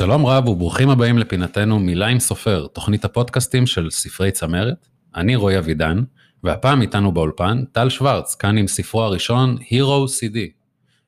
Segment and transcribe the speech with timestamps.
[0.00, 4.88] שלום רב וברוכים הבאים לפינתנו מילה עם סופר, תוכנית הפודקאסטים של ספרי צמרת.
[5.14, 6.02] אני רועי אבידן,
[6.44, 10.38] והפעם איתנו באולפן טל שוורץ, כאן עם ספרו הראשון, Hero CD.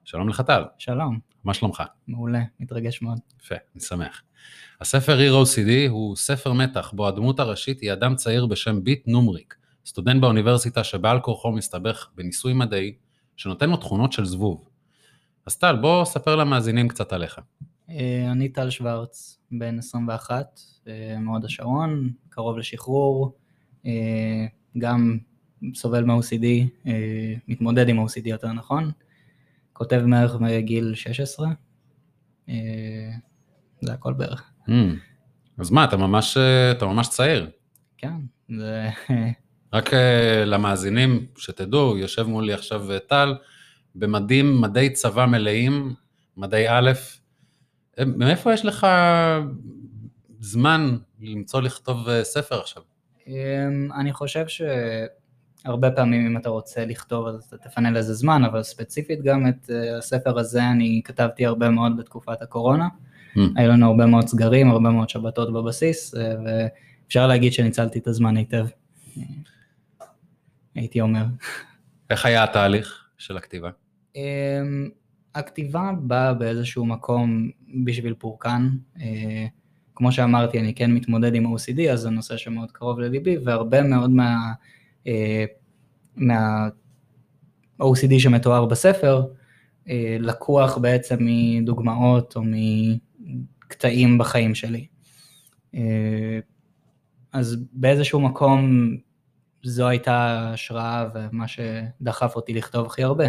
[0.05, 1.83] שלום לך טל, שלום, מה שלומך?
[2.09, 3.19] מעולה, מתרגש מאוד.
[3.43, 4.23] יפה, אני שמח.
[4.81, 9.55] הספר Hero CD הוא ספר מתח בו הדמות הראשית היא אדם צעיר בשם ביט נומריק,
[9.87, 12.95] סטודנט באוניברסיטה שבעל כורחו מסתבך בניסוי מדעי
[13.37, 14.65] שנותן לו תכונות של זבוב.
[15.47, 17.41] אז טל, בוא ספר למאזינים קצת עליך.
[17.91, 23.37] אה, אני טל שוורץ, בן 21, אה, מהוד השרון, קרוב לשחרור,
[23.87, 24.47] אה,
[24.79, 25.19] גם
[25.75, 26.47] סובל מ-OCD,
[27.49, 28.91] מתמודד עם OCD יותר נכון,
[29.73, 31.49] כותב מערך מגיל 16,
[33.81, 34.51] זה הכל בערך.
[34.69, 34.73] Mm.
[35.59, 36.37] אז מה, אתה ממש,
[36.73, 37.51] אתה ממש צעיר.
[37.99, 38.15] כן,
[38.49, 38.89] זה...
[39.73, 39.91] רק
[40.47, 43.35] למאזינים, שתדעו, יושב מולי עכשיו טל,
[43.95, 45.95] במדים, מדי צבא מלאים,
[46.37, 46.91] מדי א',
[48.01, 48.87] מאיפה יש לך
[50.43, 52.83] זמן למצוא לכתוב אה, ספר עכשיו?
[53.27, 58.63] אמ, אני חושב שהרבה פעמים אם אתה רוצה לכתוב אז אתה תפנה לזה זמן, אבל
[58.63, 62.89] ספציפית גם את אה, הספר הזה אני כתבתי הרבה מאוד בתקופת הקורונה.
[63.37, 63.41] Mm.
[63.57, 68.37] היו לנו הרבה מאוד סגרים, הרבה מאוד שבתות בבסיס, אה, ואפשר להגיד שניצלתי את הזמן
[68.37, 68.67] היטב.
[70.75, 71.25] הייתי אומר.
[72.11, 73.71] איך היה התהליך של הכתיבה?
[75.35, 77.51] הכתיבה באה באיזשהו מקום
[77.85, 78.69] בשביל פורקן.
[79.01, 79.47] אה,
[79.95, 84.11] כמו שאמרתי, אני כן מתמודד עם OCD, אז זה נושא שמאוד קרוב לליבי, והרבה מאוד
[84.11, 84.53] מה...
[85.07, 85.45] אה,
[86.17, 86.69] מה...
[87.83, 89.27] OCD שמתואר בספר,
[89.89, 94.87] אה, לקוח בעצם מדוגמאות או מקטעים בחיים שלי.
[97.33, 98.91] אז באיזשהו מקום
[99.63, 103.25] זו הייתה ההשראה ומה שדחף אותי לכתוב הכי הרבה.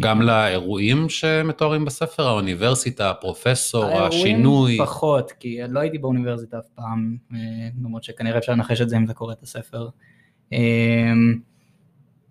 [0.00, 4.70] גם לאירועים שמתוארים בספר, האוניברסיטה, הפרופסור, השינוי?
[4.70, 7.38] האירועים פחות, כי לא הייתי באוניברסיטה אף פעם, אה,
[7.82, 9.88] למרות שכנראה אפשר לנחש את זה אם אתה קורא את הספר.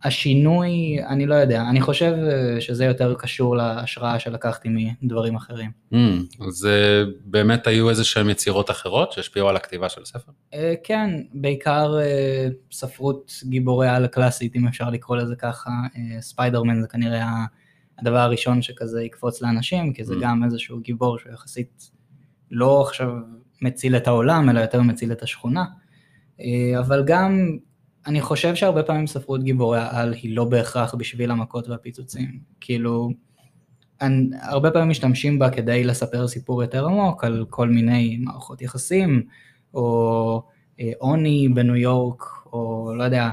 [0.04, 4.70] אה, השינוי, אני לא יודע, אני חושב אה, שזה יותר קשור להשראה שלקחתי
[5.02, 5.72] מדברים אחרים.
[5.94, 5.98] Mm,
[6.48, 6.68] אז
[7.26, 10.32] באמת היו איזה שהן יצירות אחרות שהשפיעו על הכתיבה של הספר?
[10.84, 11.94] כן, בעיקר
[12.72, 15.70] ספרות גיבורי על קלאסית, אם אפשר לקרוא לזה ככה,
[16.20, 17.46] ספיידרמן זה כנראה
[18.00, 20.22] הדבר הראשון שכזה יקפוץ לאנשים, כי זה mm.
[20.22, 21.92] גם איזשהו גיבור שהוא יחסית
[22.52, 23.08] לא עכשיו
[23.62, 25.66] מציל את העולם, אלא יותר מציל את השכונה.
[26.80, 27.58] אבל גם
[28.08, 32.40] אני חושב שהרבה פעמים ספרות גיבורי העל היא לא בהכרח בשביל המכות והפיצוצים.
[32.60, 33.10] כאילו,
[34.02, 39.24] אני, הרבה פעמים משתמשים בה כדי לספר סיפור יותר עמוק על כל מיני מערכות יחסים,
[39.74, 40.44] או
[40.80, 42.24] אה, עוני בניו יורק,
[42.54, 43.30] או לא יודע,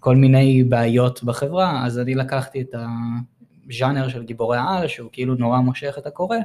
[0.00, 5.60] כל מיני בעיות בחברה, אז אני לקחתי את הז'אנר של גיבורי העל, שהוא כאילו נורא
[5.60, 6.36] מושך את הקורא,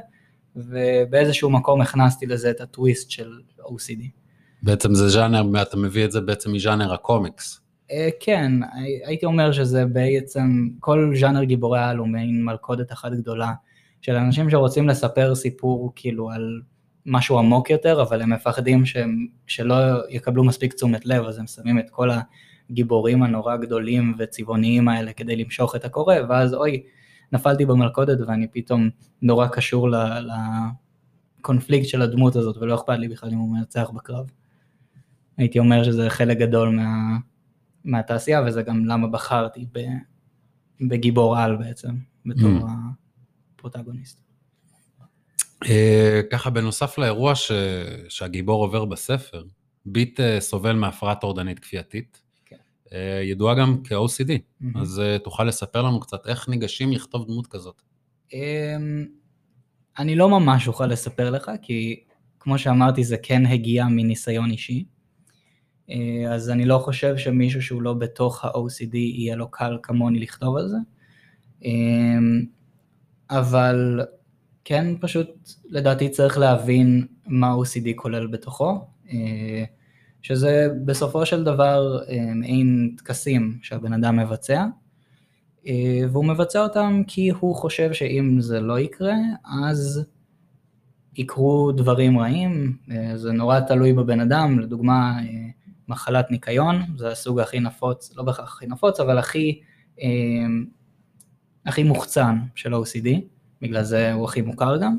[0.56, 4.04] ובאיזשהו מקום הכנסתי לזה את הטוויסט של OCD.
[4.62, 7.63] בעצם זה ז'אנר, אתה מביא את זה בעצם מז'אנר הקומיקס.
[7.90, 8.52] אה, כן,
[9.06, 13.52] הייתי אומר שזה בעצם, כל ז'אנר גיבורי העל הוא מעין מלכודת אחת גדולה
[14.00, 16.60] של אנשים שרוצים לספר סיפור כאילו על
[17.06, 19.74] משהו עמוק יותר, אבל הם מפחדים שהם, שלא
[20.08, 22.10] יקבלו מספיק תשומת לב, אז הם שמים את כל
[22.70, 26.82] הגיבורים הנורא גדולים וצבעוניים האלה כדי למשוך את הקורא, ואז אוי,
[27.32, 28.88] נפלתי במלכודת ואני פתאום
[29.22, 29.88] נורא קשור
[31.40, 34.30] לקונפליקט של הדמות הזאת, ולא אכפת לי בכלל אם הוא מנצח בקרב.
[35.36, 37.16] הייתי אומר שזה חלק גדול מה...
[37.84, 39.66] מהתעשייה, וזה גם למה בחרתי
[40.80, 41.94] בגיבור על בעצם,
[42.26, 42.64] בתור mm.
[43.56, 44.20] הפרוטגוניסט.
[45.66, 47.52] אה, ככה בנוסף לאירוע ש...
[48.08, 49.44] שהגיבור עובר בספר,
[49.86, 52.56] ביט אה, סובל מהפרעה טורדנית כפייתית, כן.
[52.92, 54.80] אה, ידועה גם כ-OCD, mm-hmm.
[54.80, 57.82] אז תוכל לספר לנו קצת איך ניגשים לכתוב דמות כזאת.
[58.32, 59.06] אמ,
[59.98, 62.00] אני לא ממש אוכל לספר לך, כי
[62.40, 64.84] כמו שאמרתי זה כן הגיע מניסיון אישי.
[65.90, 70.56] אה, אז אני לא חושב שמישהו שהוא לא בתוך ה-OCD יהיה לו קל כמוני לכתוב
[70.56, 70.76] על זה.
[71.64, 71.70] אה,
[73.30, 74.00] אבל
[74.64, 75.28] כן, פשוט
[75.68, 79.64] לדעתי צריך להבין מה OCD כולל בתוכו, אה,
[80.22, 81.98] שזה בסופו של דבר
[82.34, 84.64] מעין טקסים שהבן אדם מבצע,
[86.10, 89.14] והוא מבצע אותם כי הוא חושב שאם זה לא יקרה,
[89.62, 90.04] אז
[91.16, 92.76] יקרו דברים רעים,
[93.14, 95.18] זה נורא תלוי בבן אדם, לדוגמה,
[95.88, 99.60] מחלת ניקיון, זה הסוג הכי נפוץ, לא בהכרח הכי נפוץ, אבל הכי,
[100.02, 100.06] אה,
[101.66, 103.08] הכי מוחצן של OCD,
[103.62, 104.96] בגלל זה הוא הכי מוכר גם.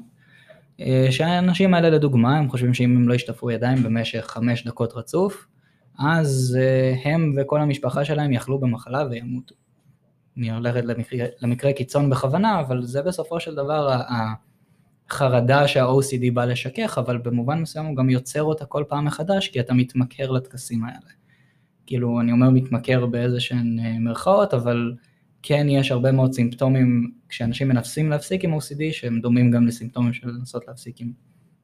[0.80, 5.48] אה, שהאנשים האלה לדוגמה, הם חושבים שאם הם לא ישטפו ידיים במשך חמש דקות רצוף,
[6.00, 9.56] אז אה, הם וכל המשפחה שלהם יחלו במחלה וימותו.
[10.38, 14.02] אני הולכת למקרה, למקרה קיצון בכוונה, אבל זה בסופו של דבר
[15.10, 19.60] חרדה שה-OCD בא לשכך, אבל במובן מסוים הוא גם יוצר אותה כל פעם מחדש, כי
[19.60, 21.10] אתה מתמכר לטקסים האלה.
[21.86, 24.94] כאילו, אני אומר מתמכר באיזה שהן אה, מירכאות, אבל
[25.44, 30.28] כן יש הרבה מאוד סימפטומים, כשאנשים מנסים להפסיק עם OCD, שהם דומים גם לסימפטומים של
[30.28, 31.12] לנסות להפסיק עם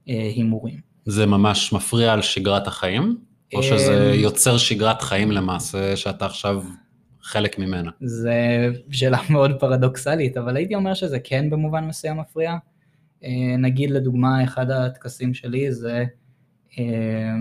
[0.10, 0.80] אה, הימורים.
[1.06, 3.18] זה ממש מפריע על שגרת החיים?
[3.54, 6.64] או שזה יוצר שגרת חיים למעשה, שאתה עכשיו
[7.22, 7.92] חלק ממנה?
[8.02, 12.56] זה שאלה מאוד פרדוקסלית, אבל הייתי אומר שזה כן במובן מסוים מפריע.
[13.24, 16.06] אה, נגיד לדוגמה, אחד הטקסים שלי זה
[16.80, 17.34] אה,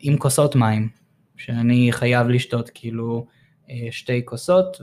[0.00, 0.88] עם כוסות מים,
[1.36, 3.26] שאני חייב לשתות כאילו
[3.70, 4.80] אה, שתי כוסות,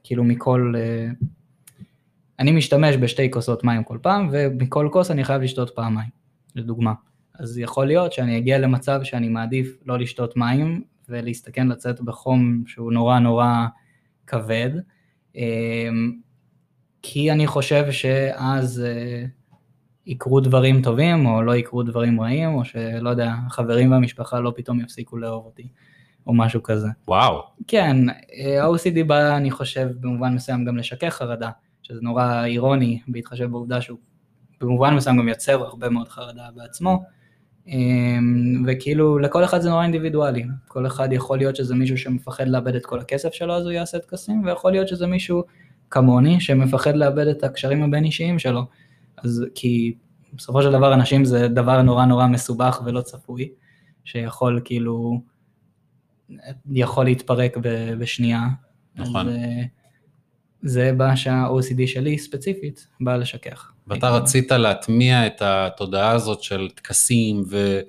[0.00, 0.74] וכאילו מכל...
[2.38, 6.10] אני משתמש בשתי כוסות מים כל פעם, ומכל כוס אני חייב לשתות פעמיים,
[6.54, 6.92] לדוגמה.
[7.34, 12.92] אז יכול להיות שאני אגיע למצב שאני מעדיף לא לשתות מים ולהסתכן לצאת בחום שהוא
[12.92, 13.66] נורא נורא
[14.26, 14.70] כבד,
[17.02, 19.24] כי אני חושב שאז אה,
[20.06, 24.80] יקרו דברים טובים או לא יקרו דברים רעים, או שלא יודע, החברים והמשפחה לא פתאום
[24.80, 25.68] יפסיקו לאהוב אותי,
[26.26, 26.88] או משהו כזה.
[27.08, 27.42] וואו.
[27.66, 31.50] כן, אה, ה-OCD בא, אני חושב, במובן מסוים גם לשכך חרדה,
[31.82, 33.98] שזה נורא אירוני, בהתחשב בעובדה שהוא
[34.60, 37.02] במובן מסוים גם יוצר הרבה מאוד חרדה בעצמו.
[37.66, 42.74] אמ, וכאילו לכל אחד זה נורא אינדיבידואלי, כל אחד יכול להיות שזה מישהו שמפחד לאבד
[42.74, 45.42] את כל הכסף שלו אז הוא יעשה טקסים, ויכול להיות שזה מישהו
[45.92, 48.62] כמוני שמפחד לאבד את הקשרים הבין אישיים שלו,
[49.16, 49.94] אז כי
[50.34, 53.48] בסופו של דבר אנשים זה דבר נורא נורא מסובך ולא צפוי,
[54.04, 55.20] שיכול כאילו,
[56.70, 57.56] יכול להתפרק
[57.98, 58.48] בשנייה.
[58.96, 59.28] נכון.
[59.28, 59.34] אז,
[60.62, 63.72] זה מה שה-OCD שלי ספציפית בא לשכך.
[63.86, 67.80] ואתה רצית להטמיע את התודעה הזאת של טקסים ו...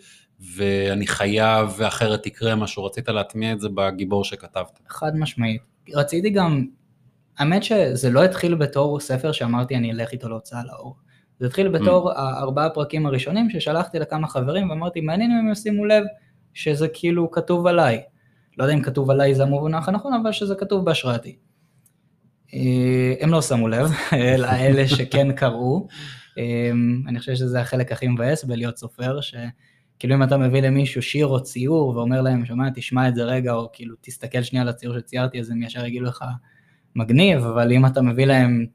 [0.55, 4.79] ואני חייב ואחרת יקרה משהו, רצית להטמיע את זה בגיבור שכתבת.
[4.87, 5.61] חד משמעית.
[5.93, 6.65] רציתי גם,
[7.37, 10.95] האמת שזה לא התחיל בתור ספר שאמרתי אני אלך איתו להוצאה לאור.
[11.39, 12.15] זה התחיל בתור mm.
[12.17, 16.03] הארבעה פרקים הראשונים ששלחתי לכמה חברים ואמרתי מעניין אם הם ישימו לב
[16.53, 18.01] שזה כאילו כתוב עליי.
[18.57, 21.35] לא יודע אם כתוב עליי זה המונח הנכון, אבל שזה כתוב בהשראתי.
[22.53, 25.87] אה, הם לא שמו לב, אלא אלה שכן קראו.
[26.37, 26.71] אה,
[27.07, 31.43] אני חושב שזה החלק הכי מבאס בלהיות סופר, שכאילו אם אתה מביא למישהו שיר או
[31.43, 35.39] ציור ואומר להם, שומע, תשמע את זה רגע, או כאילו תסתכל שנייה על הציור שציירתי,
[35.39, 36.25] אז הם ישר יגידו לך
[36.95, 38.65] מגניב, אבל אם אתה מביא להם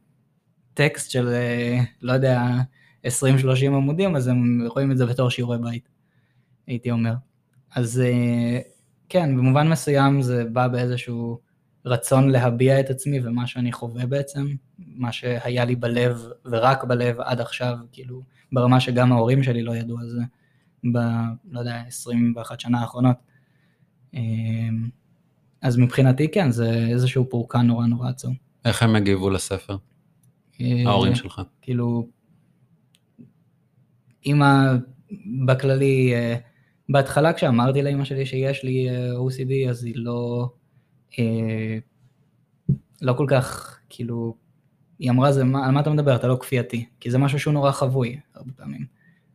[0.75, 2.43] טקסט של, אה, לא יודע,
[3.07, 3.09] 20-30
[3.67, 5.89] עמודים, אז הם רואים את זה בתור שיעורי בית,
[6.67, 7.15] הייתי אומר.
[7.75, 8.03] אז
[9.09, 11.49] כן, במובן מסוים זה בא באיזשהו...
[11.89, 14.47] רצון להביע את עצמי ומה שאני חווה בעצם,
[14.79, 18.23] מה שהיה לי בלב ורק בלב עד עכשיו, כאילו,
[18.53, 20.21] ברמה שגם ההורים שלי לא ידעו על זה,
[20.93, 20.99] ב...
[21.51, 23.17] לא יודע, 21 שנה האחרונות.
[25.63, 28.35] אז מבחינתי כן, זה איזשהו פורקן נורא נורא עצום.
[28.65, 29.77] איך הם הגיבו לספר?
[30.61, 31.43] אה, ההורים שלך.
[31.63, 32.09] כאילו,
[34.25, 34.73] אימא
[35.47, 36.37] בכללי, אה,
[36.89, 40.49] בהתחלה כשאמרתי לאימא שלי שיש לי אה, OCD, אז היא לא...
[43.03, 44.37] לא כל כך, כאילו,
[44.99, 46.17] היא אמרה, זה, מה, על מה אתה מדבר?
[46.17, 48.87] אתה לא כפייתי, כי זה משהו שהוא נורא חבוי הרבה פעמים.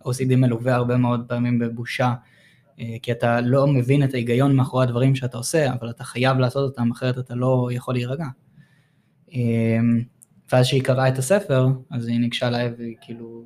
[0.04, 2.14] OCD מלווה הרבה מאוד פעמים בבושה,
[3.02, 6.92] כי אתה לא מבין את ההיגיון מאחורי הדברים שאתה עושה, אבל אתה חייב לעשות אותם,
[6.92, 8.26] אחרת אתה לא יכול להירגע.
[9.34, 9.40] אה,
[10.52, 13.44] ואז שהיא קראה את הספר, אז היא ניגשה אליי והיא כאילו,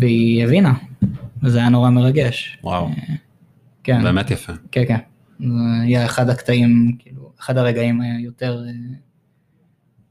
[0.00, 0.74] והיא הבינה,
[1.42, 2.58] וזה היה נורא מרגש.
[2.64, 2.88] וואו,
[3.84, 4.02] כן.
[4.02, 4.52] באמת יפה.
[4.70, 4.98] כן, כן.
[5.38, 5.46] זה
[5.82, 8.62] היה אחד הקטעים, כאילו, אחד הרגעים היותר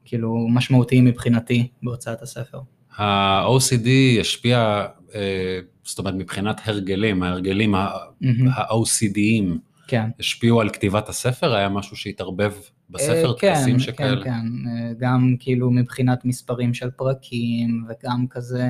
[0.06, 2.60] כאילו משמעותיים מבחינתי בהוצאת הספר.
[2.98, 4.86] ה-OCD השפיע,
[5.16, 10.10] אה, זאת אומרת מבחינת הרגלים, ההרגלים ה-OCDיים, כן.
[10.20, 11.56] השפיעו על כתיבת הספר?
[11.56, 12.54] היה משהו שהתערבב
[12.90, 14.24] בספר, כן, טקסים שכאלה?
[14.24, 18.70] כן, כן, אה, גם כאילו מבחינת מספרים של פרקים, וגם כזה,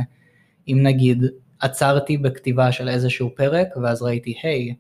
[0.67, 1.23] אם נגיד
[1.59, 4.73] עצרתי בכתיבה של איזשהו פרק, ואז ראיתי, היי, hey,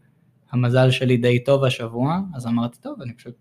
[0.51, 3.35] המזל שלי די טוב השבוע, אז אמרתי, טוב, אני פשוט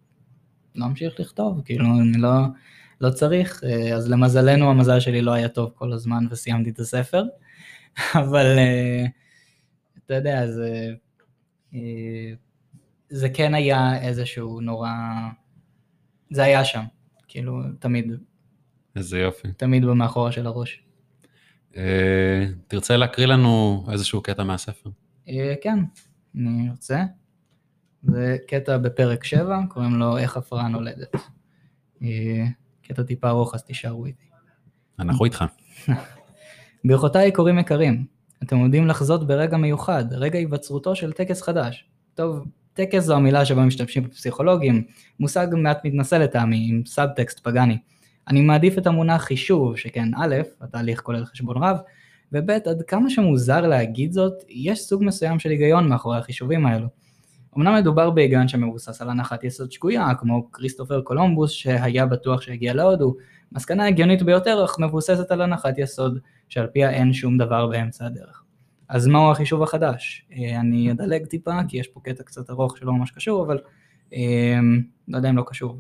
[0.75, 2.31] לא אמשיך לכתוב, כאילו, אני לא,
[3.01, 7.25] לא צריך, אה, אז למזלנו המזל שלי לא היה טוב כל הזמן וסיימתי את הספר,
[8.23, 9.05] אבל אה,
[10.07, 10.95] אתה יודע, זה,
[11.75, 12.33] אה,
[13.09, 14.91] זה כן היה איזשהו נורא,
[16.31, 16.85] זה היה שם,
[17.29, 18.13] כאילו, תמיד.
[18.97, 19.49] איזה יופי.
[19.57, 20.81] תמיד במאחורה של הראש.
[22.69, 24.91] תרצה להקריא לנו איזשהו קטע מהספר?
[25.63, 25.79] כן.
[26.37, 27.05] אני ארצה.
[28.03, 31.17] זה קטע בפרק 7, קוראים לו איך הפרעה נולדת.
[32.03, 32.45] אה,
[32.89, 34.25] קטע טיפה ארוך, אז תישארו איתי.
[34.99, 35.45] אנחנו איתך.
[36.85, 38.05] ברכותיי קוראים יקרים,
[38.43, 41.85] אתם עומדים לחזות ברגע מיוחד, רגע היווצרותו של טקס חדש.
[42.15, 44.83] טוב, טקס זו המילה שבה משתמשים בפסיכולוגים,
[45.21, 47.79] מושג מעט מתנשא לטעמי, עם סאבטקסט פגאני.
[48.29, 51.77] אני מעדיף את המונח חישוב, שכן א', התהליך כולל חשבון רב,
[52.33, 56.87] וב', עד כמה שמוזר להגיד זאת, יש סוג מסוים של היגיון מאחורי החישובים האלו.
[57.57, 63.15] אמנם מדובר בהיגיון שמבוסס על הנחת יסוד שגויה, כמו כריסטופר קולומבוס שהיה בטוח שהגיע להודו,
[63.53, 66.19] מסקנה הגיונית ביותר אך מבוססת על הנחת יסוד
[66.49, 68.45] שעל פיה אין שום דבר באמצע הדרך.
[68.89, 70.27] אז מהו החישוב החדש?
[70.33, 73.59] אה, אני אדלג טיפה כי יש פה קטע קצת ארוך שלא ממש קשור, אבל
[74.15, 74.59] אה,
[75.09, 75.79] לא יודע אם לא קשור,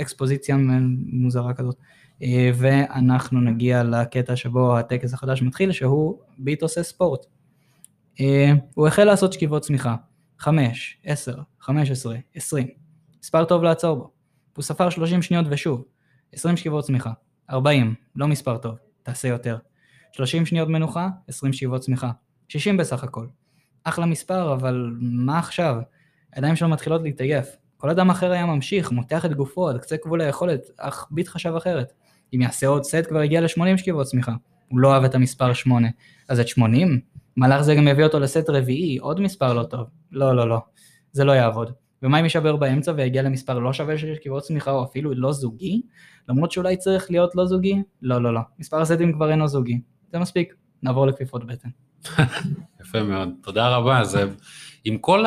[0.00, 0.56] אקספוזיציה
[1.06, 1.76] מוזרה כזאת.
[2.22, 7.26] אה, ואנחנו נגיע לקטע שבו הטקס החדש מתחיל, שהוא ביט עושה ספורט.
[8.74, 9.96] הוא החל לעשות שכיבות צמיחה,
[10.44, 12.68] 5, 10, 15, 20,
[13.22, 14.10] מספר טוב לעצור בו.
[14.56, 15.84] הוא ספר 30 שניות ושוב,
[16.32, 17.12] 20 שכיבות צמיחה,
[17.50, 19.58] 40, לא מספר טוב, תעשה יותר.
[20.12, 22.10] 30 שניות מנוחה, 20 שכיבות צמיחה,
[22.48, 23.26] 60 בסך הכל.
[23.84, 25.76] אחלה מספר, אבל מה עכשיו?
[26.32, 27.46] הידיים שלו מתחילות להתעייף.
[27.76, 31.54] כל אדם אחר היה ממשיך, מותח את גופו עד קצה גבול היכולת, אך ביט חשב
[31.56, 31.92] אחרת.
[32.34, 34.32] אם יעשה עוד סט כבר הגיע ל-80 שכיבות צמיחה.
[34.68, 35.88] הוא לא אהב את המספר 8.
[36.28, 37.00] אז את 80?
[37.36, 39.86] מהלך זה גם יביא אותו לסט רביעי, עוד מספר לא טוב.
[40.12, 40.58] לא, לא, לא.
[41.12, 41.72] זה לא יעבוד.
[42.02, 45.82] ומה אם יישבר באמצע ויגיע למספר לא שווה של שכיבות צמיחה או אפילו לא זוגי?
[46.28, 47.82] למרות שאולי צריך להיות לא זוגי?
[48.02, 48.40] לא, לא, לא.
[48.58, 49.80] מספר הסטים כבר אינו זוגי.
[50.12, 50.54] זה מספיק.
[50.82, 51.68] נעבור לכפיפות בטן.
[52.80, 53.28] יפה מאוד.
[53.42, 54.04] תודה רבה.
[54.04, 54.24] זה
[54.84, 55.24] עם כל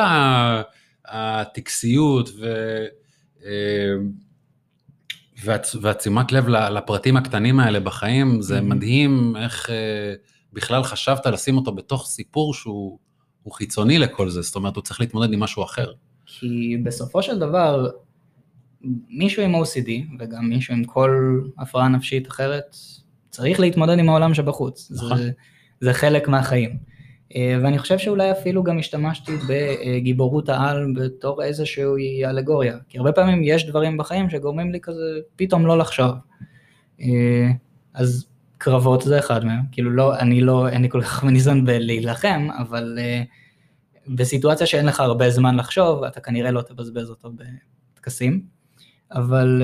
[1.04, 2.46] הטקסיות ו...
[3.44, 3.94] אה,
[5.82, 10.14] ועצימת לב לפרטים הקטנים האלה בחיים, זה מדהים איך אה,
[10.58, 12.98] בכלל חשבת לשים אותו בתוך סיפור שהוא
[13.52, 15.92] חיצוני לכל זה, זאת אומרת, הוא צריך להתמודד עם משהו אחר.
[16.26, 17.88] כי בסופו של דבר,
[19.08, 22.76] מישהו עם OCD, וגם מישהו עם כל הפרעה נפשית אחרת,
[23.30, 24.90] צריך להתמודד עם העולם שבחוץ.
[24.90, 25.16] נכון.
[25.16, 25.30] זה,
[25.80, 26.78] זה חלק מהחיים.
[27.36, 32.76] אה, ואני חושב שאולי אפילו גם השתמשתי בגיבורות העל בתור איזושהי אלגוריה.
[32.88, 36.12] כי הרבה פעמים יש דברים בחיים שגורמים לי כזה פתאום לא לחשוב.
[37.00, 37.50] אה,
[37.94, 38.26] אז
[38.58, 39.62] קרבות זה אחד מהם.
[39.72, 43.22] כאילו לא, אני לא, אין לי כל כך מניזון בלהילחם, אבל אה,
[44.08, 47.30] בסיטואציה שאין לך הרבה זמן לחשוב, אתה כנראה לא תבזבז אותו
[47.94, 48.42] בטקסים.
[49.12, 49.62] אבל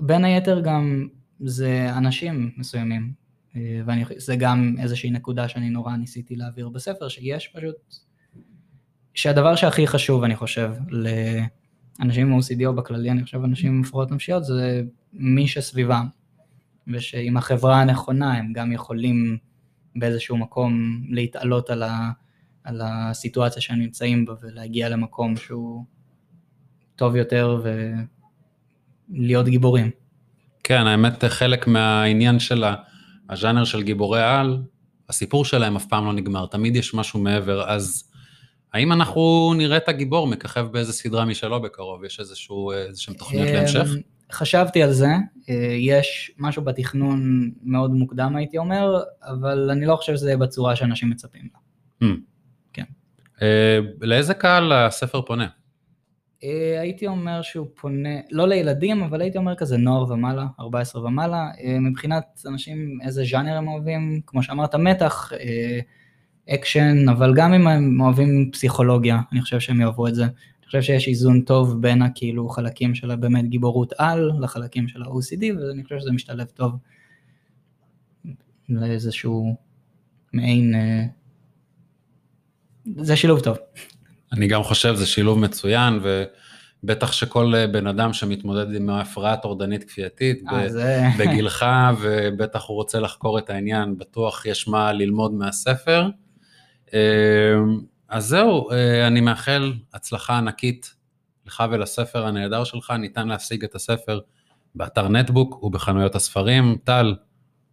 [0.00, 1.08] בין היתר גם
[1.40, 3.12] זה אנשים מסוימים,
[3.56, 7.76] אה, וזה גם איזושהי נקודה שאני נורא ניסיתי להעביר בספר, שיש פשוט,
[9.14, 10.72] שהדבר שהכי חשוב אני חושב
[11.98, 16.06] לאנשים עם OCD או בכללי, אני חושב אנשים עם הפרעות נפשיות, זה מי שסביבם,
[16.92, 19.38] ושעם החברה הנכונה הם גם יכולים
[19.96, 22.10] באיזשהו מקום להתעלות על, ה,
[22.64, 25.84] על הסיטואציה שהם נמצאים בה ולהגיע למקום שהוא
[26.96, 27.62] טוב יותר
[29.10, 29.90] ולהיות גיבורים.
[30.64, 32.64] כן, האמת חלק מהעניין של
[33.30, 34.62] הז'אנר של גיבורי על,
[35.08, 38.04] הסיפור שלהם אף פעם לא נגמר, תמיד יש משהו מעבר, אז
[38.72, 42.04] האם אנחנו נראה את הגיבור מככב באיזה סדרה משלו בקרוב?
[42.04, 43.86] יש איזשהו, איזשהם תוכניות להמשך?
[44.32, 45.10] חשבתי על זה,
[45.48, 50.76] אה, יש משהו בתכנון מאוד מוקדם הייתי אומר, אבל אני לא חושב שזה יהיה בצורה
[50.76, 51.58] שאנשים מצפים לה.
[52.08, 52.14] Hmm.
[52.72, 52.84] כן.
[53.42, 55.48] אה, לאיזה קהל הספר פונה?
[56.44, 61.50] אה, הייתי אומר שהוא פונה, לא לילדים, אבל הייתי אומר כזה נוער ומעלה, 14 ומעלה.
[61.64, 65.32] אה, מבחינת אנשים, איזה ז'אנר הם אוהבים, כמו שאמרת, מתח,
[66.50, 70.24] אקשן, אבל גם אם הם אוהבים פסיכולוגיה, אני חושב שהם יאהבו את זה.
[70.68, 75.44] אני חושב שיש איזון טוב בין הכאילו חלקים של באמת גיבורות על לחלקים של ה-OCD,
[75.56, 76.76] ואני חושב שזה משתלב טוב
[78.68, 79.56] לאיזשהו
[80.32, 80.74] מעין...
[82.96, 83.56] זה שילוב טוב.
[84.32, 86.00] אני גם חושב, זה שילוב מצוין,
[86.82, 91.02] ובטח שכל אה, בן אדם שמתמודד עם הפרעה טורדנית כפייתית, אה, זה...
[91.18, 91.66] בגילך,
[92.00, 96.08] ובטח הוא רוצה לחקור את העניין, בטוח יש מה ללמוד מהספר.
[98.10, 98.70] אה, אז זהו,
[99.06, 100.94] אני מאחל הצלחה ענקית
[101.46, 104.20] לך ולספר הנהדר שלך, ניתן להשיג את הספר
[104.74, 106.76] באתר נטבוק ובחנויות הספרים.
[106.84, 107.14] טל,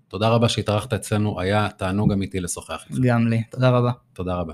[0.07, 2.99] תודה רבה שהתארחת אצלנו, היה תענוג אמיתי לשוחח איתך.
[3.03, 3.91] גם לי, תודה רבה.
[4.13, 4.53] תודה רבה.